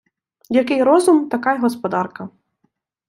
[0.49, 2.29] Який розум, така й господарка.